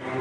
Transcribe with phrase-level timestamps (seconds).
[0.00, 0.16] Welcome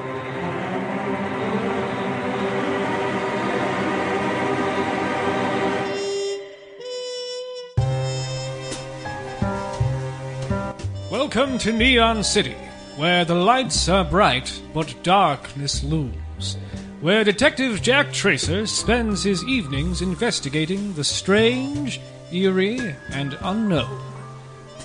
[11.60, 12.58] to Neon City,
[12.98, 16.58] where the lights are bright but darkness looms.
[17.00, 22.02] Where Detective Jack Tracer spends his evenings investigating the strange,
[22.34, 24.02] eerie, and unknown.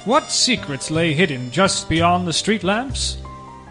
[0.04, 3.16] What secrets lay hidden just beyond the street lamps?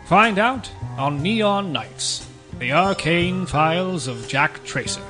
[0.06, 0.70] Find out
[1.00, 5.02] on Neon Nights, the arcane files of Jack Tracer.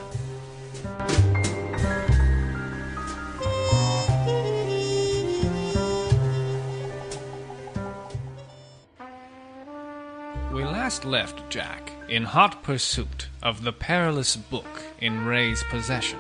[10.54, 16.20] We last left Jack in hot pursuit of the perilous book in Ray's possession.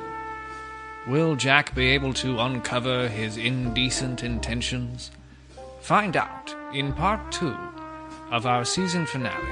[1.07, 5.11] Will Jack be able to uncover his indecent intentions?
[5.79, 7.55] Find out in part two
[8.31, 9.47] of our season finale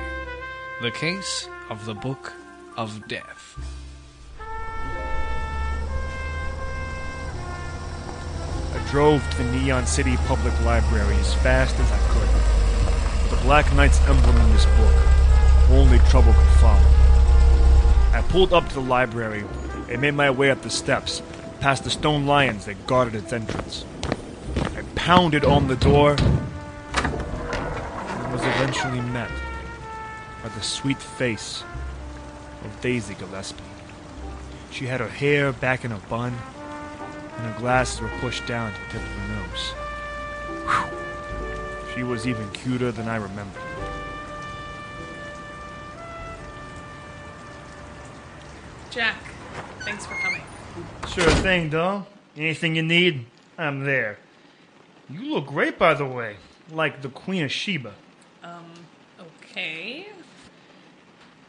[0.81, 2.33] The Case of the Book
[2.75, 3.55] of Death.
[8.73, 12.27] I drove to the Neon City Public Library as fast as I could.
[13.21, 14.95] With the Black Knight's emblem in this book,
[15.69, 16.81] only trouble could follow.
[18.11, 19.45] I pulled up to the library
[19.87, 21.21] and made my way up the steps,
[21.59, 23.85] past the stone lions that guarded its entrance.
[24.55, 26.15] I pounded on the door
[28.81, 29.31] and was eventually met
[30.41, 31.63] by the sweet face
[32.63, 33.63] of Daisy Gillespie.
[34.71, 36.33] She had her hair back in a bun,
[37.37, 39.73] and her glasses were pushed down to the tip of her nose.
[40.65, 41.95] Whew.
[41.95, 43.61] She was even cuter than I remembered.
[48.89, 49.17] Jack,
[49.81, 50.41] thanks for coming.
[51.07, 52.07] Sure thing, doll.
[52.37, 53.25] Anything you need,
[53.57, 54.17] I'm there.
[55.09, 56.37] You look great, by the way,
[56.71, 57.93] like the Queen of Sheba.
[59.53, 60.07] Okay.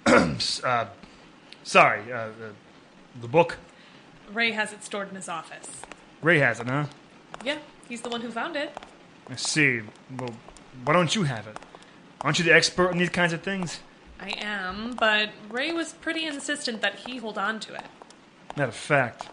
[0.62, 0.86] Uh,
[1.62, 2.52] sorry, uh, the,
[3.20, 3.56] the book.
[4.32, 5.70] Ray has it stored in his office.
[6.20, 6.86] Ray has it, huh?
[7.44, 8.76] Yeah, he's the one who found it.
[9.30, 9.80] I see.
[10.18, 10.34] Well,
[10.84, 11.56] why don't you have it?
[12.20, 13.80] Aren't you the expert in these kinds of things?
[14.20, 17.86] I am, but Ray was pretty insistent that he hold on to it.
[18.56, 19.28] Not a fact.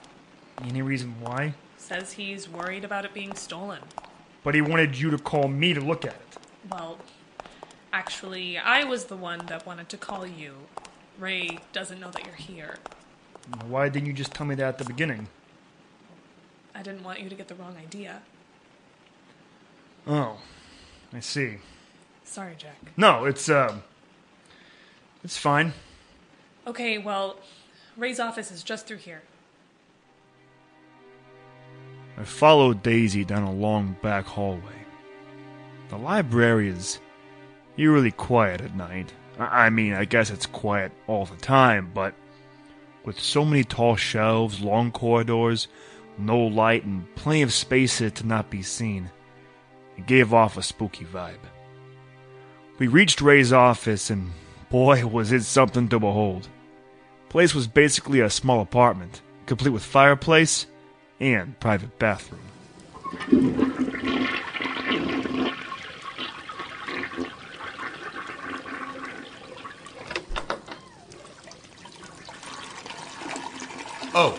[0.64, 1.56] Any reason why?
[1.78, 3.80] Says he's worried about it being stolen.
[4.44, 6.38] But he wanted you to call me to look at it.
[6.70, 7.00] Well,
[7.94, 10.56] actually, I was the one that wanted to call you.
[11.20, 12.78] Ray doesn't know that you're here.
[13.68, 15.28] Why didn't you just tell me that at the beginning?
[16.74, 18.22] I didn't want you to get the wrong idea.
[20.08, 20.38] Oh,
[21.14, 21.58] I see.
[22.24, 22.94] Sorry, Jack.
[22.98, 23.84] No, it's um,
[25.24, 25.74] it's fine.
[26.66, 27.38] Okay, well,
[27.98, 29.22] Ray's office is just through here.
[32.18, 34.86] I followed Daisy down a long back hallway.
[35.90, 37.00] The library is
[37.82, 39.12] eerily quiet at night.
[39.40, 42.14] I mean, I guess it's quiet all the time, but
[43.04, 45.68] with so many tall shelves, long corridors,
[46.18, 49.10] no light, and plenty of spaces to not be seen,
[49.98, 51.44] it gave off a spooky vibe.
[52.78, 54.32] We reached Ray's office, and
[54.70, 56.48] boy, was it something to behold.
[57.30, 60.68] Place was basically a small apartment, complete with fireplace
[61.20, 62.42] and private bathroom.
[74.14, 74.38] Oh,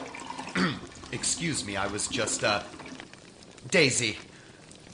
[1.23, 2.65] excuse me, I was just, uh.
[3.71, 4.19] Daisy.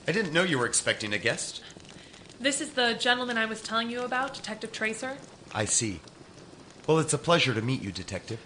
[0.07, 1.63] I didn't know you were expecting a guest.
[2.39, 5.17] This is the gentleman I was telling you about, Detective Tracer.
[5.55, 6.01] I see.
[6.87, 8.41] Well, it's a pleasure to meet you, Detective.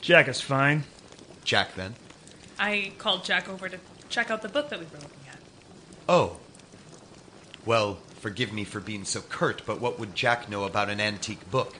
[0.00, 0.84] Jack is fine.
[1.42, 1.96] Jack, then.
[2.60, 5.38] I called Jack over to check out the book that we were looking at.
[6.08, 6.36] Oh.
[7.64, 11.50] Well, forgive me for being so curt, but what would Jack know about an antique
[11.50, 11.74] book?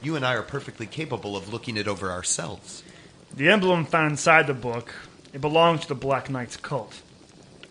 [0.00, 2.84] You and I are perfectly capable of looking it over ourselves.
[3.36, 4.94] The emblem found inside the book,
[5.32, 7.02] it belongs to the Black Knight's cult.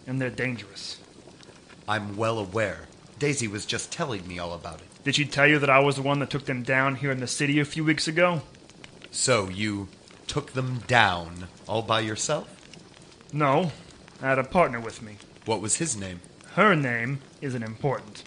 [0.05, 0.99] And they're dangerous.
[1.87, 2.81] I'm well aware.
[3.17, 4.87] Daisy was just telling me all about it.
[5.05, 7.21] Did she tell you that I was the one that took them down here in
[7.21, 8.41] the city a few weeks ago?
[9.11, 9.87] So, you
[10.27, 12.49] took them down all by yourself?
[13.31, 13.71] No,
[14.21, 15.15] I had a partner with me.
[15.45, 16.19] What was his name?
[16.55, 18.23] Her name isn't important.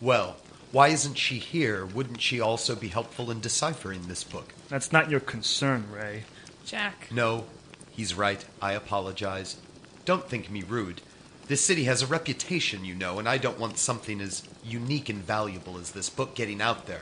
[0.00, 0.36] Well,
[0.72, 1.84] why isn't she here?
[1.84, 4.54] Wouldn't she also be helpful in deciphering this book?
[4.68, 6.24] That's not your concern, Ray.
[6.68, 7.08] Jack.
[7.10, 7.46] No,
[7.90, 8.44] he's right.
[8.60, 9.56] I apologize.
[10.04, 11.00] Don't think me rude.
[11.46, 15.24] This city has a reputation, you know, and I don't want something as unique and
[15.24, 17.00] valuable as this book getting out there.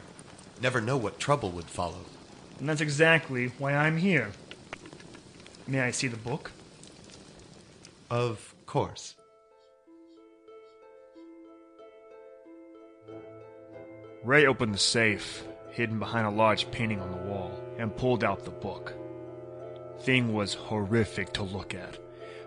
[0.62, 2.04] Never know what trouble would follow.
[2.60, 4.30] And that's exactly why I'm here.
[5.66, 6.52] May I see the book?
[8.08, 9.16] Of course.
[14.22, 15.42] Ray opened the safe,
[15.72, 18.94] hidden behind a large painting on the wall, and pulled out the book.
[20.00, 21.98] Thing was horrific to look at.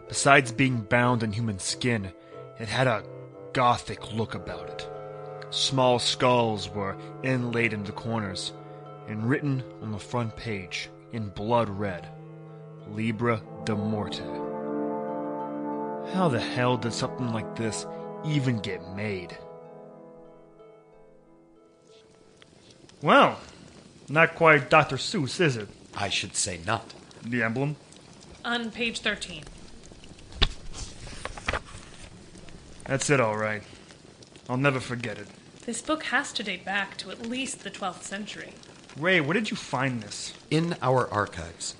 [0.07, 2.12] Besides being bound in human skin,
[2.60, 3.04] it had a
[3.54, 4.90] gothic look about it.
[5.51, 8.54] Small skulls were inlaid in the corners,
[9.07, 12.07] and written on the front page in blood red
[12.88, 14.22] Libra de Morte.
[16.13, 17.86] How the hell did something like this
[18.25, 19.38] even get made?
[23.02, 23.40] Well,
[24.10, 24.98] not quite Dr.
[24.98, 25.69] Seuss, is it?
[25.95, 26.94] I should say not.
[27.24, 27.75] The emblem?
[28.45, 29.44] On page 13.
[32.86, 33.62] That's it, all right.
[34.50, 35.27] I'll never forget it.
[35.66, 38.54] This book has to date back to at least the 12th century.
[38.98, 40.33] Ray, where did you find this?
[40.50, 41.75] In our archives.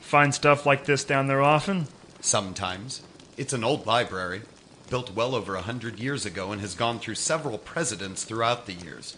[0.00, 1.88] Find stuff like this down there often?
[2.20, 3.02] Sometimes.
[3.36, 4.42] It's an old library,
[4.88, 8.72] built well over a hundred years ago and has gone through several presidents throughout the
[8.72, 9.16] years.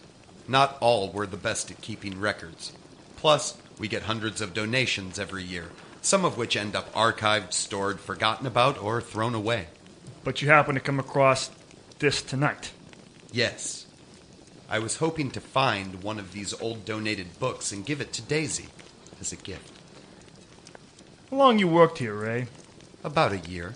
[0.49, 2.73] Not all were the best at keeping records.
[3.17, 5.71] Plus, we get hundreds of donations every year,
[6.03, 9.67] some of which end up archived, stored, forgotten about, or thrown away.
[10.25, 11.51] But you happen to come across
[11.99, 12.73] this tonight.
[13.33, 13.87] Yes.
[14.69, 18.23] I was hoping to find one of these old donated books and give it to
[18.23, 18.67] Daisy
[19.21, 19.71] as a gift.
[21.31, 22.47] How long you worked here, Ray?
[23.05, 23.75] About a year.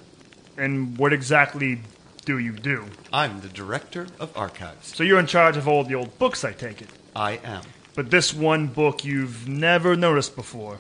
[0.57, 1.81] And what exactly
[2.25, 2.87] do you do?
[3.13, 4.95] I'm the director of archives.
[4.95, 6.89] So you're in charge of all the old books, I take it.
[7.15, 7.63] I am.
[7.95, 10.79] But this one book you've never noticed before.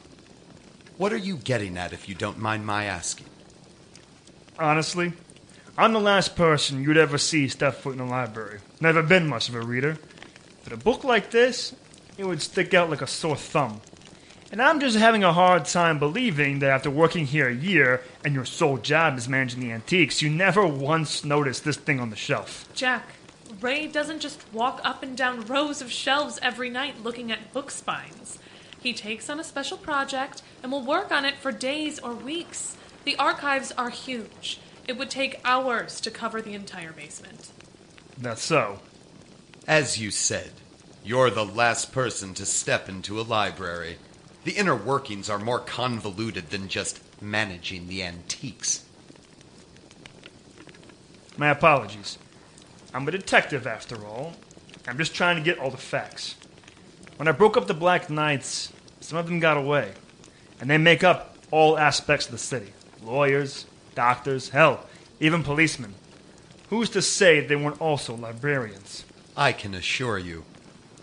[0.97, 3.27] What are you getting at, if you don't mind my asking?
[4.59, 5.12] Honestly,
[5.79, 8.61] I'm the last person you'd ever see step foot in a library.
[8.81, 9.97] Never been much of a reader.
[10.62, 11.75] But a book like this,
[12.19, 13.81] it would stick out like a sore thumb.
[14.53, 18.35] And I'm just having a hard time believing that after working here a year and
[18.35, 22.17] your sole job is managing the antiques, you never once noticed this thing on the
[22.17, 22.69] shelf.
[22.75, 23.09] Jack,
[23.61, 27.70] Ray doesn't just walk up and down rows of shelves every night looking at book
[27.70, 28.38] spines.
[28.81, 32.76] He takes on a special project and will work on it for days or weeks.
[33.05, 34.61] The archives are huge.
[34.87, 37.50] It would take hours to cover the entire basement.
[38.17, 38.81] That's so.
[39.67, 40.53] As you said,
[41.05, 43.99] you're the last person to step into a library.
[44.44, 48.85] The inner workings are more convoluted than just managing the antiques.
[51.37, 52.19] My apologies.
[52.93, 54.35] I'm a detective after all.
[54.87, 56.35] I'm just trying to get all the facts.
[57.17, 59.93] When I broke up the Black Knights, some of them got away.
[60.61, 62.73] And they make up all aspects of the city
[63.03, 64.87] lawyers, doctors, hell,
[65.21, 65.95] even policemen.
[66.69, 69.05] Who's to say they weren't also librarians?
[69.37, 70.45] I can assure you,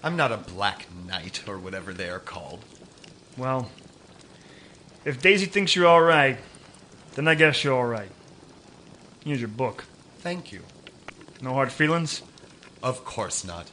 [0.04, 2.64] I'm not a Black Knight or whatever they are called.
[3.36, 3.70] Well,
[5.06, 6.38] if Daisy thinks you're all right,
[7.16, 8.12] then I guess you're all right.
[9.24, 9.86] Here's your book.
[10.20, 10.62] Thank you.
[11.42, 12.24] No hard feelings?
[12.82, 13.70] Of course not.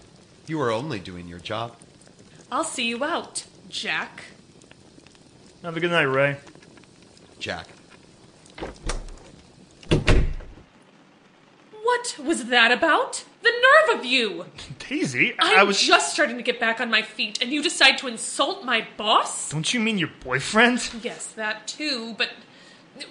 [0.46, 1.76] You are only doing your job.
[2.52, 4.24] I'll see you out, Jack.
[5.62, 6.36] Have a good night, Ray.
[7.38, 7.66] Jack.
[11.82, 13.24] What was that about?
[13.42, 14.46] The nerve of you!
[14.88, 15.80] Daisy, I'm I was.
[15.80, 19.50] just starting to get back on my feet, and you decide to insult my boss?
[19.50, 20.90] Don't you mean your boyfriend?
[21.02, 22.30] Yes, that too, but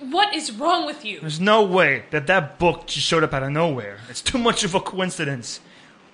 [0.09, 1.19] what is wrong with you?
[1.19, 3.99] There's no way that that book just showed up out of nowhere.
[4.09, 5.59] It's too much of a coincidence.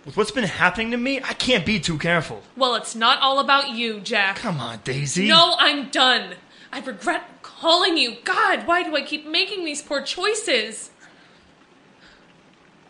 [0.05, 2.41] With what's been happening to me, I can't be too careful.
[2.55, 4.37] Well, it's not all about you, Jack.
[4.37, 5.27] Come on, Daisy.
[5.27, 6.35] No, I'm done.
[6.71, 8.17] I regret calling you.
[8.23, 10.91] God, why do I keep making these poor choices?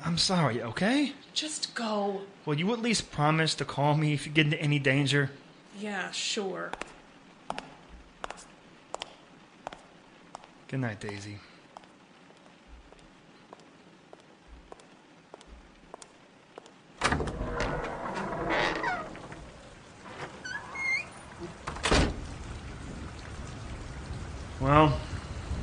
[0.04, 1.14] I'm sorry, okay?
[1.34, 2.22] Just go.
[2.46, 5.32] Will you at least promise to call me if you get into any danger?
[5.78, 6.72] Yeah, sure.
[10.70, 11.40] Good night, Daisy.
[24.62, 25.00] Well,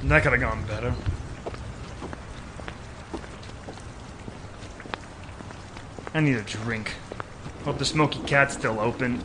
[0.03, 0.93] that could have gone better.
[6.13, 6.95] I need a drink.
[7.65, 9.23] Hope the Smoky Cat's still open.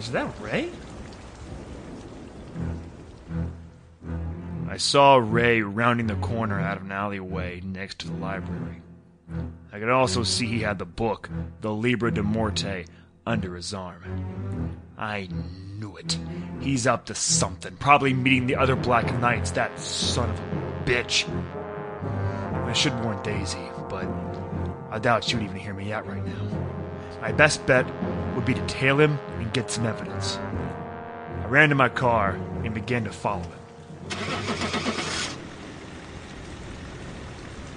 [0.00, 0.72] Is that Ray?
[4.74, 8.82] I saw Ray rounding the corner out of an alleyway next to the library.
[9.72, 12.86] I could also see he had the book, the Libra de Morte,
[13.24, 14.76] under his arm.
[14.98, 15.28] I
[15.78, 16.18] knew it.
[16.58, 21.24] He's up to something, probably meeting the other Black Knights, that son of a bitch.
[22.66, 24.08] I should warn Daisy, but
[24.90, 26.48] I doubt she would even hear me out right now.
[27.20, 27.86] My best bet
[28.34, 30.36] would be to tail him and get some evidence.
[30.36, 32.30] I ran to my car
[32.64, 34.53] and began to follow him.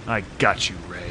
[0.10, 1.10] I got you, Ray.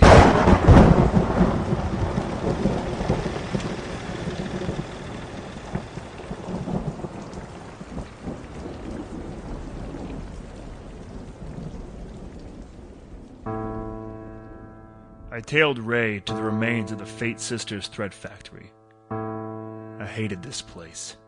[15.30, 18.72] I tailed Ray to the remains of the Fate Sisters thread factory.
[19.10, 21.18] I hated this place.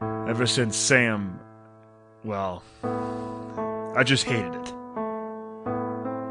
[0.00, 1.38] Ever since Sam.
[2.24, 4.83] Well, I just hated it.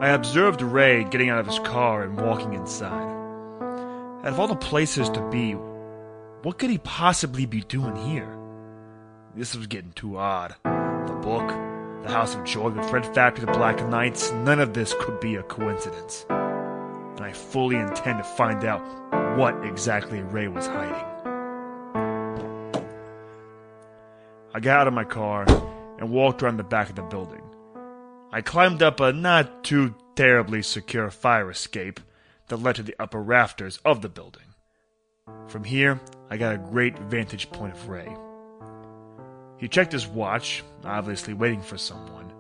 [0.04, 3.08] I observed Ray getting out of his car and walking inside.
[4.22, 8.38] Out of all the places to be, what could he possibly be doing here?
[9.34, 10.56] This was getting too odd.
[10.66, 11.48] The book,
[12.04, 15.36] the House of Joy, the Thread Factory, the Black Knights, none of this could be
[15.36, 16.26] a coincidence.
[16.30, 18.82] And I fully intend to find out
[19.38, 21.06] what exactly Ray was hiding.
[24.54, 25.46] I got out of my car
[25.98, 27.53] and walked around the back of the building.
[28.34, 32.00] I climbed up a not too terribly secure fire escape
[32.48, 34.56] that led to the upper rafters of the building.
[35.48, 38.12] From here, I got a great vantage point of Ray.
[39.60, 42.34] He checked his watch, obviously waiting for someone,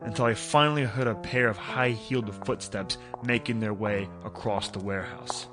[0.00, 4.78] until I finally heard a pair of high heeled footsteps making their way across the
[4.78, 5.46] warehouse.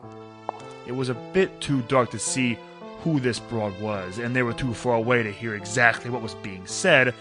[0.87, 2.57] It was a bit too dark to see
[3.01, 6.35] who this broad was, and they were too far away to hear exactly what was
[6.35, 7.13] being said,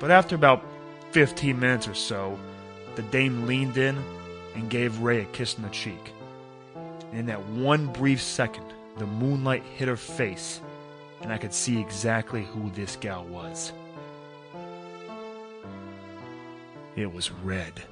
[0.00, 0.64] but after about
[1.12, 2.38] 15 minutes or so,
[2.94, 4.02] the dame leaned in
[4.54, 6.12] and gave Ray a kiss on the cheek.
[7.10, 8.64] And in that one brief second,
[8.96, 10.60] the moonlight hit her face,
[11.20, 13.72] and I could see exactly who this gal was.
[16.96, 17.82] It was Red.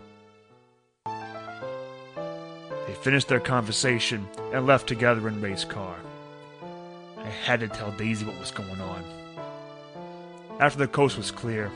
[1.05, 5.97] They finished their conversation and left together in Ray's car.
[7.19, 9.05] I had to tell Daisy what was going on.
[10.59, 11.71] After the coast was clear,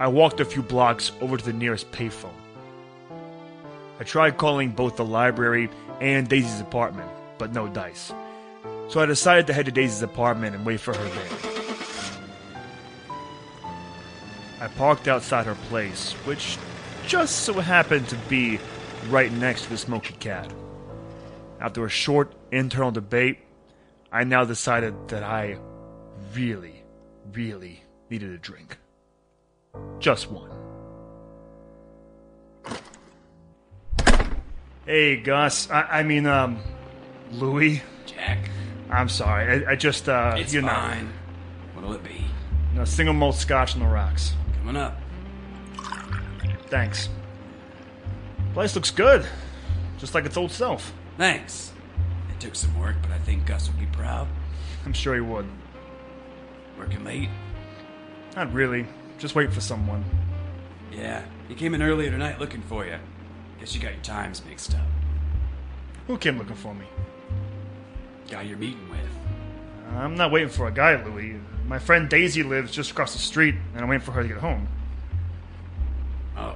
[0.00, 2.32] I walked a few blocks over to the nearest payphone.
[4.00, 5.68] I tried calling both the library
[6.00, 8.10] and Daisy's apartment, but no dice.
[8.88, 11.38] So I decided to head to Daisy's apartment and wait for her there.
[14.62, 16.56] I parked outside her place, which
[17.06, 18.58] just so happened to be
[19.10, 20.50] right next to the Smoky Cat.
[21.60, 23.40] After a short internal debate,
[24.10, 25.58] I now decided that I
[26.34, 26.84] really,
[27.34, 28.78] really needed a drink.
[29.98, 30.50] Just one.
[34.86, 35.70] Hey, Gus.
[35.70, 36.58] I, I mean, um,
[37.30, 37.82] Louis.
[38.06, 38.50] Jack,
[38.90, 39.64] I'm sorry.
[39.64, 41.12] I, I just, uh, it's you know, fine.
[41.74, 42.24] What'll it be?
[42.78, 44.32] a single malt scotch on the rocks.
[44.58, 44.96] Coming up.
[46.68, 47.08] Thanks.
[48.54, 49.26] Place looks good.
[49.98, 50.92] Just like its old self.
[51.18, 51.72] Thanks.
[52.30, 54.26] It took some work, but I think Gus would be proud.
[54.86, 55.46] I'm sure he would.
[56.78, 57.28] Working late?
[58.34, 58.86] Not really.
[59.20, 60.02] Just wait for someone.
[60.90, 61.22] Yeah.
[61.46, 62.96] He came in earlier tonight looking for you.
[63.58, 64.86] Guess you got your times mixed up.
[66.06, 66.86] Who came looking for me?
[68.30, 69.94] Guy you're meeting with.
[69.94, 71.38] I'm not waiting for a guy, Louis.
[71.66, 74.38] My friend Daisy lives just across the street, and I'm waiting for her to get
[74.38, 74.66] home.
[76.38, 76.54] Oh.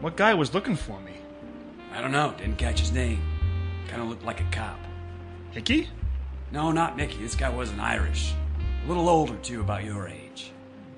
[0.00, 1.12] What guy was looking for me?
[1.94, 2.34] I don't know.
[2.36, 3.22] Didn't catch his name.
[3.86, 4.80] Kind of looked like a cop.
[5.54, 5.88] Mickey?
[6.50, 7.18] No, not Mickey.
[7.18, 8.34] This guy wasn't Irish.
[8.84, 10.21] A little older, too, about your age.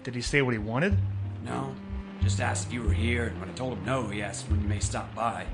[0.05, 0.97] Did he say what he wanted?
[1.45, 1.75] No.
[2.23, 4.61] Just asked if you were here, and when I told him no, he asked when
[4.61, 5.47] you may stop by.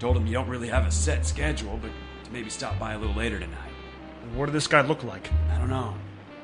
[0.00, 1.90] Told him you don't really have a set schedule, but
[2.24, 3.72] to maybe stop by a little later tonight.
[4.34, 5.30] What did this guy look like?
[5.52, 5.94] I don't know.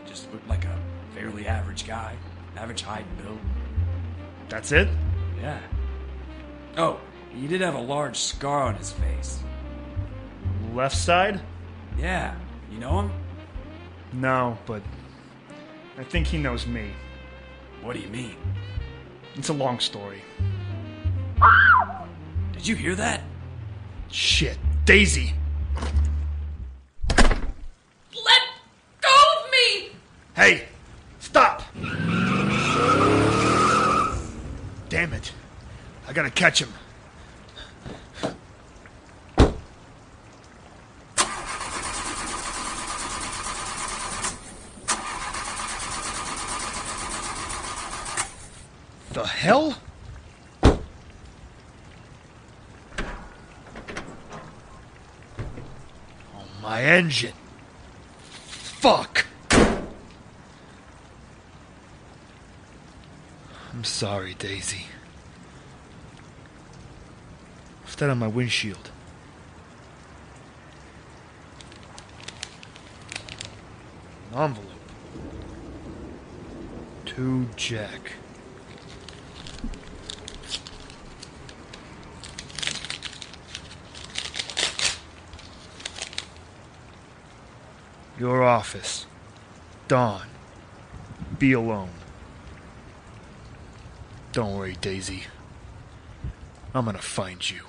[0.06, 0.78] Just looked like a
[1.14, 2.14] fairly average guy.
[2.56, 3.38] Average height and build.
[4.50, 4.88] That's it?
[5.40, 5.60] Yeah.
[6.76, 7.00] Oh,
[7.34, 9.40] he did have a large scar on his face.
[10.74, 11.40] Left side?
[11.98, 12.34] Yeah.
[12.70, 13.12] You know him?
[14.12, 14.82] No, but
[15.98, 16.90] I think he knows me.
[17.84, 18.34] What do you mean?
[19.34, 20.22] It's a long story.
[22.54, 23.20] Did you hear that?
[24.10, 24.56] Shit.
[24.86, 25.34] Daisy!
[27.10, 28.42] Let
[29.02, 29.90] go of me!
[30.34, 30.64] Hey!
[31.18, 31.62] Stop!
[34.88, 35.32] Damn it.
[36.08, 36.72] I gotta catch him.
[49.14, 49.78] The hell?
[50.64, 50.80] Oh,
[56.60, 57.32] my engine.
[58.24, 59.26] Fuck!
[63.72, 64.86] I'm sorry, Daisy.
[67.82, 68.90] What's that on my windshield?
[74.32, 74.70] An envelope.
[77.04, 78.14] To Jack.
[88.18, 89.06] Your office.
[89.88, 90.28] Dawn.
[91.38, 91.90] Be alone.
[94.32, 95.24] Don't worry, Daisy.
[96.72, 97.62] I'm gonna find you.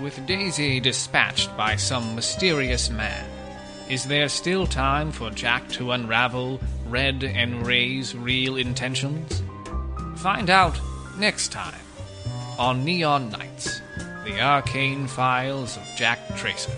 [0.00, 3.28] With Daisy dispatched by some mysterious man,
[3.88, 9.42] is there still time for Jack to unravel Red and Ray's real intentions?
[10.16, 10.80] Find out
[11.18, 11.81] next time
[12.62, 13.82] on Neon Nights,
[14.24, 16.70] the arcane files of Jack Tracer.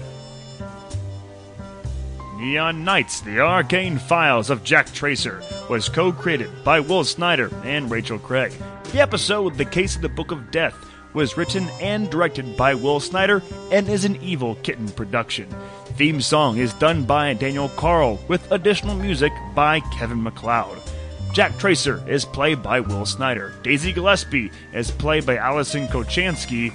[2.39, 7.91] Neon Knights, The Arcane Files of Jack Tracer, was co created by Will Snyder and
[7.91, 8.55] Rachel Craig.
[8.93, 10.75] The episode, The Case of the Book of Death,
[11.13, 15.55] was written and directed by Will Snyder and is an Evil Kitten production.
[15.99, 20.79] Theme song is done by Daniel Carl, with additional music by Kevin MacLeod.
[21.35, 23.53] Jack Tracer is played by Will Snyder.
[23.65, 26.73] Daisy Gillespie is played by Allison Kochansky.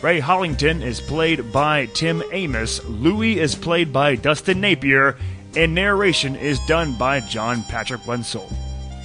[0.00, 2.82] Ray Hollington is played by Tim Amos.
[2.84, 5.18] Louis is played by Dustin Napier.
[5.54, 8.48] And narration is done by John Patrick Wenzel.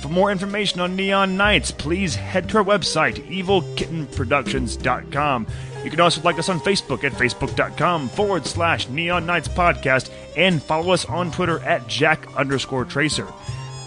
[0.01, 5.47] For more information on Neon Knights, please head to our website, evilkittenproductions.com.
[5.83, 10.63] You can also like us on Facebook at facebook.com forward slash Neon Knights Podcast and
[10.63, 13.27] follow us on Twitter at Jack underscore Tracer.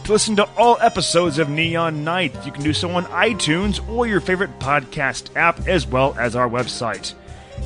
[0.09, 4.07] To listen to all episodes of Neon Night, you can do so on iTunes or
[4.07, 7.13] your favorite podcast app, as well as our website.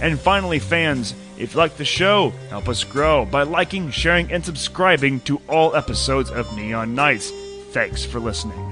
[0.02, 4.44] And finally, fans, if you like the show, help us grow by liking, sharing, and
[4.44, 7.30] subscribing to all episodes of Neon Nights.
[7.70, 8.71] Thanks for listening.